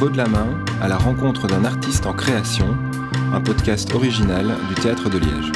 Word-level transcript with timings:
De 0.00 0.16
la 0.16 0.28
main, 0.28 0.64
à 0.80 0.86
la 0.86 0.96
rencontre 0.96 1.48
d'un 1.48 1.64
artiste 1.64 2.06
en 2.06 2.14
création, 2.14 2.76
un 3.32 3.40
podcast 3.40 3.92
original 3.94 4.54
du 4.68 4.74
Théâtre 4.76 5.10
de 5.10 5.18
Liège. 5.18 5.52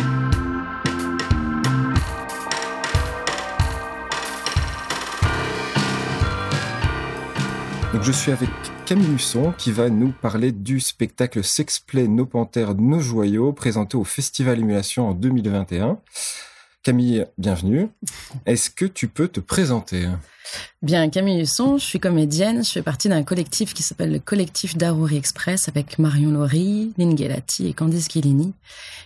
Donc 7.93 8.03
je 8.03 8.11
suis 8.11 8.33
avec 8.33 8.51
Camille 8.85 9.15
Husson 9.15 9.55
qui 9.57 9.71
va 9.71 9.89
nous 9.89 10.11
parler 10.11 10.51
du 10.51 10.81
spectacle 10.81 11.45
Sexplay 11.45 12.09
Nos 12.09 12.27
Panthères, 12.27 12.75
Nos 12.75 12.99
Joyaux 12.99 13.53
présenté 13.53 13.97
au 13.97 14.05
Festival 14.05 14.59
Émulation 14.59 15.09
en 15.09 15.15
2021. 15.15 15.99
Camille, 16.83 17.27
bienvenue. 17.39 17.91
Est-ce 18.45 18.69
que 18.69 18.85
tu 18.85 19.07
peux 19.07 19.29
te 19.29 19.39
présenter? 19.39 20.09
Bien, 20.83 21.09
Camille 21.11 21.41
Husson, 21.41 21.79
je 21.79 21.85
suis 21.85 22.01
comédienne, 22.01 22.65
je 22.65 22.73
fais 22.73 22.83
partie 22.83 23.09
d'un 23.09 23.23
collectif 23.23 23.73
qui 23.73 23.85
s'appelle 23.85 24.11
le 24.11 24.19
collectif 24.19 24.77
Darouri 24.77 25.17
Express 25.17 25.69
avec 25.69 26.01
Marion 26.01 26.33
Laurie, 26.33 26.93
Lynn 26.99 27.17
Gelati 27.17 27.69
et 27.69 27.73
Candice 27.73 28.09
Guillini. 28.09 28.53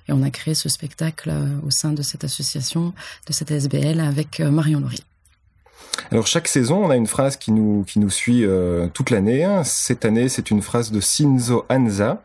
Et 0.09 0.13
on 0.13 0.23
a 0.23 0.31
créé 0.31 0.55
ce 0.55 0.71
spectacle 0.71 1.29
euh, 1.29 1.49
au 1.67 1.71
sein 1.71 1.93
de 1.93 2.01
cette 2.01 2.25
association, 2.25 2.95
de 3.27 3.33
cette 3.35 3.51
SBL 3.51 4.01
avec 4.01 4.41
euh, 4.41 4.51
Marion 4.51 4.81
Laurie. 4.81 5.05
Alors 6.11 6.27
chaque 6.27 6.49
saison, 6.49 6.83
on 6.83 6.89
a 6.89 6.97
une 6.97 7.07
phrase 7.07 7.37
qui 7.37 7.53
nous 7.53 7.85
qui 7.85 7.99
nous 7.99 8.11
suit 8.11 8.47
euh, 8.47 8.89
toute 8.89 9.11
l'année. 9.11 9.47
Cette 9.65 10.07
année, 10.07 10.31
c'est 10.31 10.51
une 10.51 10.63
phrase 10.63 10.91
de 10.91 11.01
Shinzo 11.01 11.67
Anza. 11.69 12.23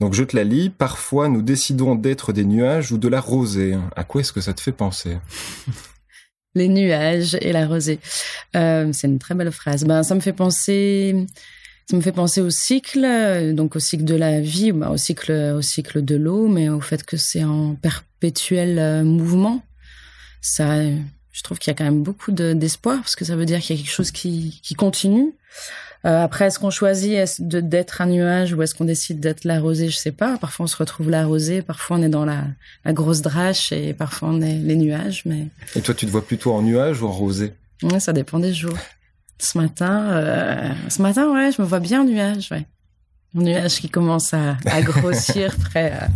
Donc 0.00 0.14
je 0.14 0.24
te 0.24 0.36
la 0.36 0.44
lis. 0.44 0.70
Parfois, 0.70 1.28
nous 1.28 1.42
décidons 1.42 1.94
d'être 1.94 2.32
des 2.32 2.44
nuages 2.44 2.92
ou 2.92 2.98
de 2.98 3.08
la 3.08 3.20
rosée. 3.20 3.76
À 3.96 4.04
quoi 4.04 4.20
est-ce 4.20 4.32
que 4.32 4.40
ça 4.40 4.52
te 4.52 4.60
fait 4.60 4.72
penser? 4.72 5.18
Les 6.54 6.68
nuages 6.68 7.34
et 7.40 7.50
la 7.50 7.66
rosée. 7.66 7.98
Euh, 8.56 8.90
c'est 8.92 9.06
une 9.06 9.18
très 9.18 9.34
belle 9.34 9.50
phrase. 9.52 9.84
Ben, 9.84 10.02
ça 10.02 10.14
me 10.14 10.20
fait 10.20 10.34
penser. 10.34 11.26
Ça 11.90 11.96
me 11.96 12.02
fait 12.02 12.12
penser 12.12 12.40
au 12.40 12.50
cycle, 12.50 13.54
donc 13.54 13.74
au 13.74 13.78
cycle 13.78 14.04
de 14.04 14.14
la 14.14 14.40
vie, 14.40 14.72
ben, 14.72 14.90
au 14.90 14.96
cycle, 14.96 15.32
au 15.32 15.62
cycle 15.62 16.04
de 16.04 16.14
l'eau, 16.14 16.46
mais 16.48 16.68
au 16.68 16.80
fait 16.80 17.04
que 17.04 17.16
c'est 17.16 17.42
en 17.42 17.74
perpétuel 17.74 18.78
euh, 18.78 19.02
mouvement. 19.02 19.62
Ça, 20.40 20.76
je 21.32 21.42
trouve 21.42 21.58
qu'il 21.58 21.70
y 21.70 21.74
a 21.74 21.76
quand 21.76 21.84
même 21.84 22.02
beaucoup 22.02 22.30
d'espoir 22.30 22.98
parce 22.98 23.16
que 23.16 23.24
ça 23.24 23.36
veut 23.36 23.46
dire 23.46 23.60
qu'il 23.60 23.76
y 23.76 23.78
a 23.78 23.82
quelque 23.82 23.92
chose 23.92 24.10
qui, 24.10 24.60
qui 24.62 24.74
continue. 24.74 25.34
Euh, 26.04 26.24
après, 26.24 26.46
est-ce 26.46 26.58
qu'on 26.58 26.70
choisit 26.70 27.40
d'être 27.40 28.00
un 28.00 28.06
nuage 28.06 28.52
ou 28.52 28.62
est-ce 28.62 28.74
qu'on 28.74 28.84
décide 28.84 29.20
d'être 29.20 29.44
la 29.44 29.60
rosée 29.60 29.88
Je 29.88 29.96
sais 29.96 30.10
pas. 30.10 30.36
Parfois, 30.36 30.64
on 30.64 30.66
se 30.66 30.76
retrouve 30.76 31.10
la 31.10 31.26
rosée, 31.26 31.62
parfois 31.62 31.96
on 31.96 32.02
est 32.02 32.08
dans 32.08 32.24
la, 32.24 32.44
la 32.84 32.92
grosse 32.92 33.22
drache 33.22 33.70
et 33.72 33.94
parfois 33.94 34.30
on 34.30 34.40
est 34.40 34.58
les 34.58 34.76
nuages. 34.76 35.22
Mais 35.26 35.46
et 35.76 35.80
toi, 35.80 35.94
tu 35.94 36.06
te 36.06 36.10
vois 36.10 36.26
plutôt 36.26 36.52
en 36.52 36.62
nuage 36.62 37.02
ou 37.02 37.06
en 37.06 37.12
rosée? 37.12 37.54
Ouais, 37.82 38.00
Ça 38.00 38.12
dépend 38.12 38.40
des 38.40 38.52
jours. 38.52 38.76
Ce 39.38 39.56
matin, 39.58 40.10
euh, 40.10 40.72
ce 40.88 41.02
matin, 41.02 41.32
ouais, 41.32 41.50
je 41.52 41.62
me 41.62 41.66
vois 41.66 41.80
bien 41.80 42.02
en 42.02 42.04
nuage, 42.04 42.48
ouais. 42.50 42.66
Un 43.36 43.42
nuage 43.42 43.80
qui 43.80 43.88
commence 43.88 44.34
à, 44.34 44.56
à 44.66 44.82
grossir, 44.82 45.56
près. 45.70 45.92
À... 45.92 46.08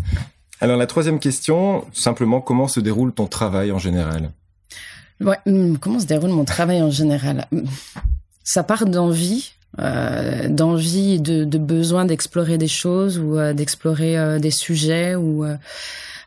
Alors 0.60 0.76
la 0.76 0.86
troisième 0.86 1.20
question, 1.20 1.84
simplement, 1.92 2.40
comment 2.40 2.68
se 2.68 2.80
déroule 2.80 3.12
ton 3.12 3.26
travail 3.26 3.72
en 3.72 3.78
général? 3.78 4.30
Ouais, 5.20 5.38
hum, 5.46 5.78
comment 5.78 5.98
se 5.98 6.06
déroule 6.06 6.30
mon 6.30 6.44
travail 6.44 6.82
en 6.82 6.90
général? 6.90 7.46
Ça 8.44 8.62
part 8.62 8.86
d'envie, 8.86 9.52
euh, 9.78 10.48
d'envie 10.48 11.14
et 11.14 11.18
de, 11.18 11.44
de, 11.44 11.58
besoin 11.58 12.04
d'explorer 12.04 12.58
des 12.58 12.68
choses 12.68 13.18
ou 13.18 13.38
euh, 13.38 13.52
d'explorer 13.52 14.18
euh, 14.18 14.38
des 14.38 14.50
sujets 14.50 15.14
ou 15.14 15.44
euh, 15.44 15.56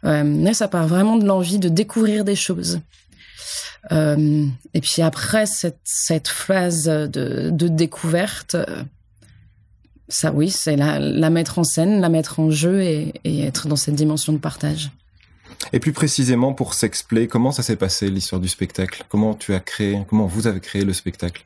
euh 0.05 0.53
ça 0.53 0.67
part 0.67 0.87
vraiment 0.87 1.17
de 1.17 1.25
l'envie 1.25 1.59
de 1.59 1.69
découvrir 1.69 2.25
des 2.25 2.35
choses. 2.35 2.79
et 3.91 4.81
puis 4.81 5.01
après 5.01 5.45
cette, 5.45 5.79
cette 5.83 6.27
phase 6.27 6.83
de, 6.85 7.49
de 7.49 7.67
découverte, 7.67 8.57
ça 10.09 10.31
oui, 10.31 10.49
c'est 10.49 10.75
la, 10.75 10.99
la, 10.99 11.29
mettre 11.29 11.59
en 11.59 11.63
scène, 11.63 12.01
la 12.01 12.09
mettre 12.09 12.39
en 12.39 12.51
jeu 12.51 12.81
et, 12.81 13.13
et 13.23 13.43
être 13.45 13.67
dans 13.67 13.77
cette 13.77 13.95
dimension 13.95 14.33
de 14.33 14.37
partage. 14.37 14.91
Et 15.73 15.79
plus 15.79 15.93
précisément 15.93 16.53
pour 16.53 16.73
Sexplay, 16.73 17.27
comment 17.27 17.51
ça 17.51 17.63
s'est 17.63 17.75
passé 17.75 18.09
l'histoire 18.09 18.41
du 18.41 18.47
spectacle? 18.47 19.03
Comment 19.09 19.33
tu 19.33 19.53
as 19.53 19.59
créé, 19.59 19.99
comment 20.07 20.25
vous 20.25 20.47
avez 20.47 20.59
créé 20.59 20.83
le 20.83 20.93
spectacle? 20.93 21.45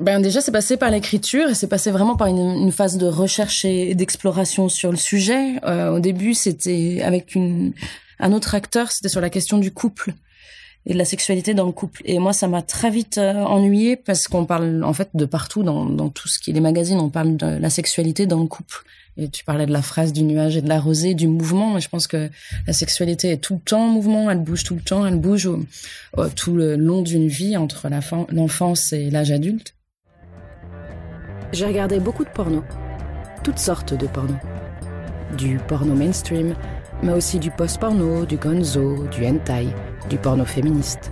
Ben 0.00 0.20
déjà, 0.20 0.42
c'est 0.42 0.52
passé 0.52 0.76
par 0.76 0.90
l'écriture 0.90 1.48
et 1.48 1.54
c'est 1.54 1.66
passé 1.66 1.90
vraiment 1.90 2.14
par 2.14 2.28
une, 2.28 2.70
phase 2.70 2.98
de 2.98 3.06
recherche 3.06 3.64
et 3.64 3.94
d'exploration 3.94 4.68
sur 4.68 4.90
le 4.90 4.98
sujet. 4.98 5.54
Euh, 5.64 5.90
au 5.90 6.00
début, 6.00 6.34
c'était 6.34 7.00
avec 7.02 7.34
un 8.18 8.32
autre 8.32 8.54
acteur, 8.54 8.92
c'était 8.92 9.08
sur 9.08 9.22
la 9.22 9.30
question 9.30 9.56
du 9.56 9.72
couple 9.72 10.12
et 10.84 10.92
de 10.92 10.98
la 10.98 11.06
sexualité 11.06 11.54
dans 11.54 11.64
le 11.64 11.72
couple. 11.72 12.02
Et 12.04 12.18
moi, 12.18 12.34
ça 12.34 12.46
m'a 12.46 12.60
très 12.60 12.90
vite 12.90 13.16
euh, 13.16 13.34
ennuyé 13.34 13.96
parce 13.96 14.28
qu'on 14.28 14.44
parle 14.44 14.84
en 14.84 14.92
fait 14.92 15.10
de 15.14 15.24
partout 15.24 15.62
dans, 15.62 15.86
dans 15.86 16.10
tout 16.10 16.28
ce 16.28 16.38
qui 16.38 16.50
est 16.50 16.54
les 16.54 16.60
magazines, 16.60 16.98
on 17.00 17.10
parle 17.10 17.36
de 17.38 17.46
la 17.46 17.70
sexualité 17.70 18.26
dans 18.26 18.40
le 18.40 18.46
couple. 18.48 18.84
Tu 19.28 19.44
parlais 19.44 19.66
de 19.66 19.72
la 19.72 19.82
phrase 19.82 20.12
du 20.12 20.22
nuage 20.22 20.56
et 20.56 20.62
de 20.62 20.68
la 20.68 20.80
rosée, 20.80 21.14
du 21.14 21.28
mouvement. 21.28 21.78
Je 21.78 21.88
pense 21.88 22.06
que 22.06 22.30
la 22.66 22.72
sexualité 22.72 23.30
est 23.32 23.36
tout 23.38 23.54
le 23.54 23.60
temps 23.60 23.84
en 23.84 23.88
mouvement, 23.88 24.30
elle 24.30 24.38
bouge 24.38 24.64
tout 24.64 24.74
le 24.74 24.80
temps, 24.80 25.06
elle 25.06 25.16
bouge 25.16 25.50
tout 26.36 26.54
le 26.54 26.76
long 26.76 27.02
d'une 27.02 27.28
vie 27.28 27.56
entre 27.56 27.88
l'enfance 28.30 28.92
et 28.92 29.10
l'âge 29.10 29.30
adulte. 29.30 29.74
J'ai 31.52 31.66
regardé 31.66 31.98
beaucoup 31.98 32.24
de 32.24 32.30
porno, 32.30 32.62
toutes 33.42 33.58
sortes 33.58 33.92
de 33.92 34.06
porno. 34.06 34.36
Du 35.36 35.58
porno 35.68 35.94
mainstream, 35.94 36.54
mais 37.02 37.12
aussi 37.12 37.38
du 37.38 37.50
post-porno, 37.50 38.24
du 38.24 38.36
gonzo, 38.36 39.06
du 39.08 39.26
hentai, 39.26 39.66
du 40.08 40.16
porno 40.16 40.44
féministe. 40.44 41.10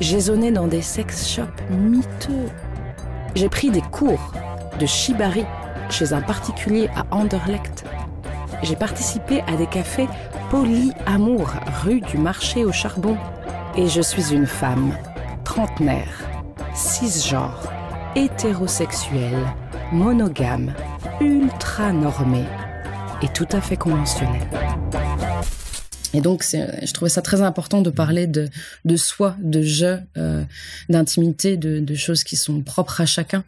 J'ai 0.00 0.20
zoné 0.20 0.50
dans 0.50 0.66
des 0.66 0.82
sex 0.82 1.28
shops 1.28 1.62
miteux. 1.70 2.48
J'ai 3.34 3.48
pris 3.48 3.70
des 3.70 3.82
cours 3.82 4.32
de 4.78 4.86
shibari 4.86 5.44
chez 5.90 6.12
un 6.12 6.20
particulier 6.20 6.88
à 6.94 7.06
Anderlecht. 7.14 7.84
J'ai 8.62 8.76
participé 8.76 9.42
à 9.46 9.56
des 9.56 9.66
cafés 9.66 10.08
polyamour 10.50 11.50
rue 11.82 12.00
du 12.00 12.18
marché 12.18 12.64
au 12.64 12.72
charbon. 12.72 13.16
Et 13.76 13.88
je 13.88 14.00
suis 14.00 14.32
une 14.32 14.46
femme, 14.46 14.92
trentenaire, 15.44 16.26
cisgenre, 16.74 17.70
hétérosexuelle, 18.16 19.46
monogame, 19.92 20.74
ultra 21.20 21.92
normée 21.92 22.46
et 23.22 23.28
tout 23.28 23.48
à 23.52 23.60
fait 23.60 23.76
conventionnelle. 23.76 24.48
Et 26.14 26.20
donc, 26.20 26.42
je 26.42 26.92
trouvais 26.92 27.10
ça 27.10 27.20
très 27.20 27.42
important 27.42 27.82
de 27.82 27.90
parler 27.90 28.26
de, 28.26 28.48
soi, 28.96 29.36
de 29.40 29.62
je, 29.62 29.98
euh, 30.16 30.42
d'intimité, 30.88 31.56
de 31.56 31.94
choses 31.94 32.24
qui 32.24 32.36
sont 32.36 32.62
propres 32.62 33.02
à 33.02 33.06
chacun 33.06 33.44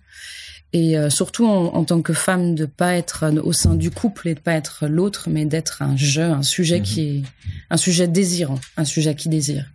et 0.72 0.96
euh, 0.96 1.10
surtout 1.10 1.46
en, 1.46 1.74
en, 1.74 1.84
tant 1.84 2.00
que 2.02 2.12
femme 2.12 2.54
de 2.54 2.64
pas 2.64 2.94
être 2.94 3.32
au 3.42 3.52
sein 3.52 3.74
du 3.74 3.90
couple 3.90 4.28
et 4.28 4.34
de 4.34 4.40
pas 4.40 4.52
être 4.52 4.86
l'autre 4.86 5.28
mais 5.30 5.44
d'être 5.44 5.82
un 5.82 5.96
jeu 5.96 6.22
un 6.22 6.42
sujet 6.42 6.80
mmh. 6.80 6.82
qui 6.82 7.00
est 7.00 7.22
un 7.70 7.76
sujet 7.76 8.06
désirant 8.06 8.60
un 8.76 8.84
sujet 8.84 9.14
qui 9.14 9.28
désire. 9.28 9.66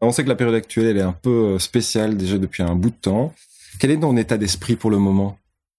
On 0.00 0.12
sait 0.12 0.24
que 0.24 0.28
la 0.28 0.34
période 0.34 0.54
actuelle 0.54 0.86
elle 0.86 0.98
est 0.98 1.02
un 1.02 1.12
peu 1.12 1.54
euh, 1.54 1.58
spéciale 1.58 2.16
déjà 2.16 2.38
depuis 2.38 2.62
un 2.62 2.74
bout 2.74 2.90
de 2.90 2.96
temps. 2.96 3.34
Quel 3.78 3.90
est 3.90 4.00
ton 4.00 4.16
état 4.16 4.36
d'esprit 4.36 4.76
pour 4.76 4.90
le 4.90 4.98
moment? 4.98 5.38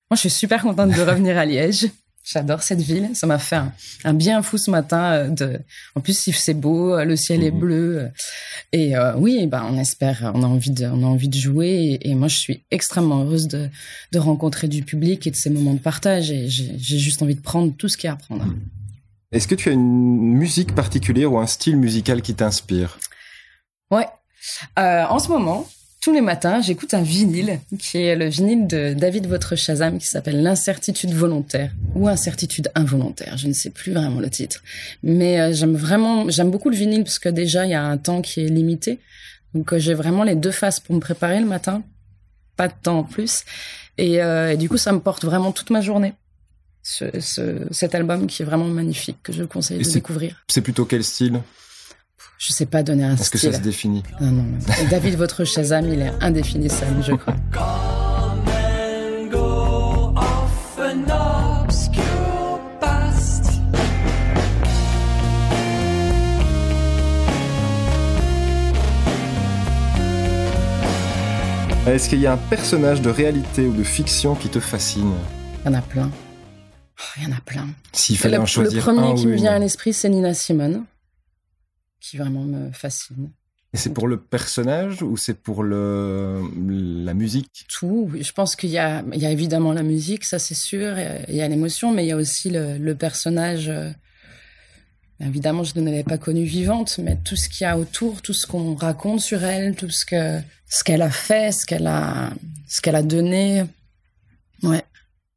Moi 0.09 0.15
je 0.15 0.21
suis 0.21 0.29
super 0.29 0.61
contente 0.61 0.91
de 0.91 1.01
revenir 1.01 1.37
à 1.37 1.45
Liège 1.45 1.89
J'adore 2.29 2.61
cette 2.61 2.81
ville. 2.81 3.11
Ça 3.13 3.25
m'a 3.25 3.39
fait 3.39 3.55
un, 3.55 3.71
un, 4.03 4.13
bien 4.13 4.41
fou 4.41 4.57
ce 4.57 4.69
matin. 4.69 5.13
Euh, 5.13 5.29
de, 5.29 5.59
en 5.95 6.01
plus, 6.01 6.29
c'est 6.33 6.53
beau, 6.53 6.93
euh, 6.93 7.05
le 7.05 7.15
ciel 7.15 7.41
est 7.43 7.51
mmh. 7.51 7.59
bleu. 7.59 7.99
Euh, 7.99 8.07
et 8.73 8.97
euh, 8.97 9.15
oui, 9.15 9.47
ben 9.47 9.65
on 9.69 9.77
espère, 9.77 10.31
on 10.35 10.43
a 10.43 10.45
envie 10.45 10.71
de, 10.71 10.85
on 10.87 11.03
a 11.03 11.05
envie 11.05 11.29
de 11.29 11.37
jouer. 11.37 11.99
Et, 12.01 12.09
et 12.09 12.15
moi, 12.15 12.27
je 12.27 12.35
suis 12.35 12.65
extrêmement 12.69 13.23
heureuse 13.23 13.47
de, 13.47 13.69
de, 14.11 14.19
rencontrer 14.19 14.67
du 14.67 14.83
public 14.83 15.25
et 15.25 15.31
de 15.31 15.37
ces 15.37 15.49
moments 15.49 15.73
de 15.73 15.79
partage. 15.79 16.29
Et 16.29 16.49
j'ai 16.49 16.99
juste 16.99 17.21
envie 17.21 17.35
de 17.35 17.41
prendre 17.41 17.73
tout 17.77 17.87
ce 17.87 17.95
qu'il 17.95 18.07
y 18.07 18.11
a 18.11 18.13
à 18.13 18.17
prendre. 18.17 18.45
Mmh. 18.45 18.59
Est-ce 19.31 19.47
que 19.47 19.55
tu 19.55 19.69
as 19.69 19.73
une 19.73 20.33
musique 20.33 20.75
particulière 20.75 21.31
ou 21.31 21.39
un 21.39 21.47
style 21.47 21.77
musical 21.77 22.21
qui 22.21 22.33
t'inspire? 22.33 22.97
Ouais. 23.91 24.07
Euh, 24.79 25.03
en 25.05 25.19
ce 25.19 25.29
moment, 25.29 25.67
tous 26.07 26.13
les 26.13 26.21
matins, 26.21 26.61
j'écoute 26.61 26.93
un 26.93 27.01
vinyle 27.01 27.59
qui 27.79 27.97
est 27.97 28.15
le 28.15 28.29
vinyle 28.29 28.65
de 28.65 28.93
David 28.93 29.27
Votre 29.27 29.57
Shazam 29.57 29.97
qui 29.97 30.07
s'appelle 30.07 30.41
L'incertitude 30.41 31.11
volontaire 31.13 31.73
ou 31.95 32.07
Incertitude 32.07 32.71
involontaire. 32.75 33.37
Je 33.37 33.49
ne 33.49 33.51
sais 33.51 33.71
plus 33.71 33.91
vraiment 33.91 34.21
le 34.21 34.29
titre. 34.29 34.63
Mais 35.03 35.37
euh, 35.37 35.51
j'aime 35.51 35.75
vraiment, 35.75 36.29
j'aime 36.29 36.49
beaucoup 36.49 36.69
le 36.69 36.77
vinyle 36.77 37.03
parce 37.03 37.19
que 37.19 37.27
déjà, 37.27 37.65
il 37.65 37.71
y 37.71 37.73
a 37.73 37.83
un 37.83 37.97
temps 37.97 38.21
qui 38.21 38.39
est 38.39 38.47
limité. 38.47 38.99
Donc, 39.53 39.73
euh, 39.73 39.79
j'ai 39.79 39.93
vraiment 39.93 40.23
les 40.23 40.35
deux 40.35 40.51
faces 40.51 40.79
pour 40.79 40.95
me 40.95 41.01
préparer 41.01 41.41
le 41.41 41.45
matin. 41.45 41.83
Pas 42.55 42.69
de 42.69 42.73
temps 42.81 42.99
en 42.99 43.03
plus. 43.03 43.43
Et, 43.97 44.23
euh, 44.23 44.53
et 44.53 44.55
du 44.55 44.69
coup, 44.69 44.77
ça 44.77 44.93
me 44.93 45.01
porte 45.01 45.25
vraiment 45.25 45.51
toute 45.51 45.71
ma 45.71 45.81
journée. 45.81 46.13
Ce, 46.83 47.19
ce, 47.19 47.67
cet 47.71 47.95
album 47.95 48.27
qui 48.27 48.43
est 48.43 48.45
vraiment 48.45 48.69
magnifique, 48.69 49.17
que 49.23 49.33
je 49.33 49.43
conseille 49.43 49.79
de 49.79 49.91
découvrir. 49.91 50.41
C'est 50.47 50.61
plutôt 50.61 50.85
quel 50.85 51.03
style? 51.03 51.41
Je 52.37 52.53
sais 52.53 52.65
pas 52.65 52.83
donner 52.83 53.03
un 53.03 53.15
Est-ce 53.15 53.31
que 53.31 53.37
ça 53.37 53.53
se 53.53 53.59
définit 53.59 54.03
Non, 54.21 54.31
non. 54.31 54.45
David, 54.89 55.15
votre 55.15 55.43
Shazam, 55.43 55.87
il 55.91 56.01
est 56.01 56.13
indéfinissable, 56.21 57.03
je 57.03 57.13
crois. 57.13 57.35
Est-ce 71.87 72.09
qu'il 72.09 72.19
y 72.19 72.27
a 72.27 72.33
un 72.33 72.37
personnage 72.37 73.01
de 73.01 73.09
réalité 73.09 73.65
ou 73.65 73.73
de 73.73 73.83
fiction 73.83 74.35
qui 74.35 74.49
te 74.49 74.59
fascine? 74.59 75.13
Il 75.63 75.71
y 75.71 75.73
en 75.73 75.77
a 75.77 75.81
plein. 75.81 76.11
Oh, 76.99 77.03
il 77.17 77.23
y 77.23 77.25
en 77.27 77.35
a 77.35 77.39
plein. 77.39 77.67
S'il 77.93 78.17
fallait 78.17 78.35
le, 78.35 78.43
en 78.43 78.45
choisir 78.45 78.85
le 78.85 78.93
premier 78.93 79.13
un 79.13 79.15
qui 79.15 79.25
ou 79.25 79.29
me 79.29 79.35
vient 79.35 79.53
à 79.53 79.59
l'esprit, 79.59 79.93
c'est 79.93 80.09
Nina 80.09 80.33
Simone, 80.33 80.83
qui 81.99 82.17
vraiment 82.17 82.43
me 82.43 82.71
fascine. 82.71 83.29
Et 83.73 83.77
c'est 83.77 83.93
pour 83.93 84.07
le 84.07 84.17
personnage 84.17 85.03
ou 85.03 85.17
c'est 85.17 85.33
pour 85.33 85.61
le 85.61 86.41
la 87.05 87.13
musique? 87.13 87.65
Tout. 87.67 88.09
Je 88.19 88.31
pense 88.31 88.55
qu'il 88.55 88.69
y 88.69 88.77
a, 88.77 89.03
il 89.13 89.19
y 89.21 89.25
a 89.25 89.31
évidemment 89.31 89.73
la 89.73 89.83
musique, 89.83 90.23
ça 90.23 90.39
c'est 90.39 90.55
sûr. 90.55 90.97
Il 91.27 91.35
y 91.35 91.41
a 91.41 91.47
l'émotion, 91.47 91.91
mais 91.93 92.05
il 92.05 92.07
y 92.07 92.11
a 92.13 92.15
aussi 92.17 92.49
le, 92.49 92.77
le 92.77 92.95
personnage. 92.95 93.67
euh, 93.67 93.91
Évidemment, 95.19 95.63
je 95.63 95.77
ne 95.79 95.83
l'avais 95.83 96.03
pas 96.03 96.19
connue 96.19 96.43
vivante, 96.43 96.99
mais 96.99 97.17
tout 97.25 97.35
ce 97.35 97.49
qu'il 97.49 97.65
y 97.65 97.67
a 97.67 97.77
autour, 97.77 98.21
tout 98.21 98.33
ce 98.33 98.45
qu'on 98.45 98.75
raconte 98.75 99.19
sur 99.19 99.43
elle, 99.43 99.75
tout 99.75 99.89
ce 99.89 100.05
que 100.05 100.39
ce 100.69 100.83
qu'elle 100.83 101.01
a 101.01 101.09
fait, 101.09 101.51
ce 101.51 101.65
qu'elle 101.65 101.87
a, 101.87 102.31
ce 102.67 102.81
qu'elle 102.81 102.95
a 102.95 103.01
donné. 103.01 103.65
Ouais. 104.63 104.83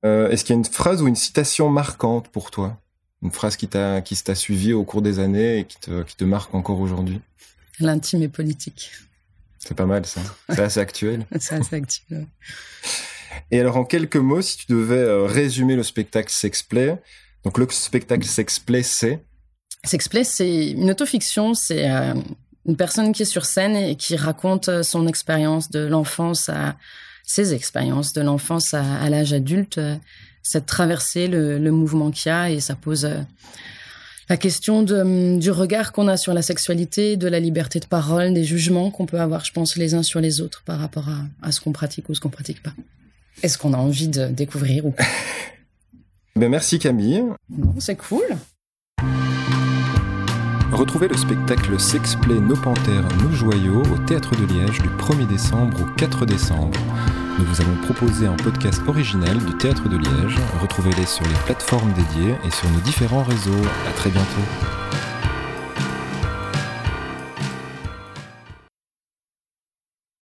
Euh, 0.04 0.28
Est-ce 0.30 0.44
qu'il 0.44 0.54
y 0.54 0.56
a 0.56 0.58
une 0.58 0.64
phrase 0.64 1.02
ou 1.02 1.08
une 1.08 1.16
citation 1.16 1.68
marquante 1.70 2.28
pour 2.28 2.50
toi? 2.50 2.79
Une 3.22 3.30
phrase 3.30 3.56
qui 3.56 3.68
t'a 3.68 4.00
qui 4.00 4.16
t'a 4.16 4.34
suivi 4.34 4.72
au 4.72 4.84
cours 4.84 5.02
des 5.02 5.18
années 5.18 5.58
et 5.58 5.64
qui 5.64 5.78
te 5.78 6.02
qui 6.02 6.16
te 6.16 6.24
marque 6.24 6.54
encore 6.54 6.80
aujourd'hui 6.80 7.20
L'intime 7.78 8.22
et 8.22 8.28
politique. 8.28 8.90
C'est 9.58 9.74
pas 9.74 9.86
mal 9.86 10.06
ça. 10.06 10.20
C'est 10.48 10.60
assez 10.60 10.80
actuel. 10.80 11.26
C'est 11.38 11.54
assez 11.54 11.76
actuel. 11.76 12.26
Et 13.50 13.60
alors 13.60 13.76
en 13.76 13.84
quelques 13.84 14.16
mots, 14.16 14.42
si 14.42 14.58
tu 14.58 14.66
devais 14.68 14.96
euh, 14.96 15.24
résumer 15.24 15.76
le 15.76 15.82
spectacle 15.82 16.30
Sexplay, 16.30 17.00
donc 17.44 17.58
le 17.58 17.66
spectacle 17.70 18.24
Sexplay 18.24 18.82
c'est? 18.82 19.22
Sexplay, 19.84 20.24
c'est 20.24 20.70
une 20.70 20.90
autofiction, 20.90 21.54
c'est 21.54 21.90
euh, 21.90 22.14
une 22.66 22.76
personne 22.76 23.12
qui 23.12 23.22
est 23.22 23.26
sur 23.26 23.44
scène 23.44 23.76
et 23.76 23.96
qui 23.96 24.16
raconte 24.16 24.68
euh, 24.68 24.82
son 24.82 25.06
expérience 25.06 25.70
de 25.70 25.80
l'enfance 25.80 26.48
à 26.48 26.76
ses 27.24 27.54
expériences 27.54 28.12
de 28.12 28.22
l'enfance 28.22 28.74
à, 28.74 28.82
à 28.82 29.08
l'âge 29.08 29.32
adulte, 29.32 29.80
cette 30.42 30.66
traversée, 30.66 31.26
le, 31.28 31.58
le 31.58 31.70
mouvement 31.70 32.10
qu'il 32.10 32.30
y 32.30 32.32
a 32.32 32.50
et 32.50 32.60
ça 32.60 32.74
pose 32.74 33.04
euh, 33.04 33.18
la 34.28 34.36
question 34.36 34.82
de, 34.82 34.96
hum, 34.96 35.38
du 35.38 35.50
regard 35.50 35.92
qu'on 35.92 36.08
a 36.08 36.16
sur 36.16 36.34
la 36.34 36.42
sexualité, 36.42 37.16
de 37.16 37.28
la 37.28 37.40
liberté 37.40 37.80
de 37.80 37.86
parole, 37.86 38.32
des 38.32 38.44
jugements 38.44 38.90
qu'on 38.90 39.06
peut 39.06 39.20
avoir, 39.20 39.44
je 39.44 39.52
pense, 39.52 39.76
les 39.76 39.94
uns 39.94 40.02
sur 40.02 40.20
les 40.20 40.40
autres 40.40 40.62
par 40.64 40.78
rapport 40.78 41.08
à, 41.08 41.46
à 41.46 41.52
ce 41.52 41.60
qu'on 41.60 41.72
pratique 41.72 42.08
ou 42.08 42.14
ce 42.14 42.20
qu'on 42.20 42.30
pratique 42.30 42.62
pas. 42.62 42.72
Est-ce 43.42 43.58
qu'on 43.58 43.72
a 43.72 43.78
envie 43.78 44.08
de 44.08 44.26
découvrir 44.26 44.86
ou 44.86 44.90
pas? 44.92 45.04
Ben 46.36 46.48
merci 46.48 46.78
Camille. 46.78 47.24
Non, 47.50 47.74
c'est 47.80 47.96
cool. 47.96 48.22
Retrouvez 50.72 51.08
le 51.08 51.16
spectacle 51.16 51.78
Sexplay 51.78 52.38
Nos 52.40 52.56
Panthères, 52.56 53.06
Nos 53.20 53.32
Joyaux 53.32 53.82
au 53.82 53.98
Théâtre 54.06 54.30
de 54.36 54.46
Liège 54.46 54.80
du 54.80 54.88
1er 54.88 55.26
décembre 55.26 55.82
au 55.82 55.94
4 55.96 56.24
décembre. 56.24 56.78
Nous 57.38 57.44
vous 57.44 57.60
avons 57.60 57.76
proposé 57.76 58.26
un 58.26 58.36
podcast 58.36 58.82
original 58.86 59.38
du 59.38 59.54
Théâtre 59.56 59.88
de 59.88 59.96
Liège. 59.96 60.36
Retrouvez-les 60.60 61.06
sur 61.06 61.24
les 61.24 61.34
plateformes 61.46 61.92
dédiées 61.92 62.36
et 62.44 62.50
sur 62.50 62.68
nos 62.70 62.80
différents 62.80 63.22
réseaux. 63.22 63.62
À 63.88 63.92
très 63.92 64.10
bientôt. 64.10 64.79